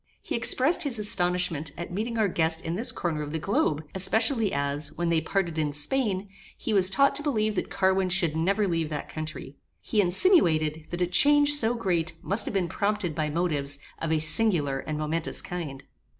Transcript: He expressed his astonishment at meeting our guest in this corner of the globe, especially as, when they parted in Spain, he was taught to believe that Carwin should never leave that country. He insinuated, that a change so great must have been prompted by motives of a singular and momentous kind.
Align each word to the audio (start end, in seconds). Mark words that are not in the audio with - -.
He 0.23 0.33
expressed 0.33 0.81
his 0.81 0.97
astonishment 0.97 1.73
at 1.77 1.91
meeting 1.93 2.17
our 2.17 2.27
guest 2.27 2.63
in 2.63 2.73
this 2.73 2.91
corner 2.91 3.21
of 3.21 3.31
the 3.33 3.37
globe, 3.37 3.83
especially 3.93 4.51
as, 4.51 4.91
when 4.93 5.09
they 5.09 5.21
parted 5.21 5.59
in 5.59 5.73
Spain, 5.73 6.27
he 6.57 6.73
was 6.73 6.89
taught 6.89 7.13
to 7.13 7.21
believe 7.21 7.53
that 7.53 7.69
Carwin 7.69 8.09
should 8.09 8.35
never 8.35 8.67
leave 8.67 8.89
that 8.89 9.09
country. 9.09 9.57
He 9.79 10.01
insinuated, 10.01 10.87
that 10.89 11.03
a 11.03 11.05
change 11.05 11.53
so 11.53 11.75
great 11.75 12.15
must 12.23 12.45
have 12.45 12.53
been 12.55 12.67
prompted 12.67 13.13
by 13.13 13.29
motives 13.29 13.77
of 13.99 14.11
a 14.11 14.17
singular 14.17 14.79
and 14.79 14.97
momentous 14.97 15.39
kind. 15.43 15.83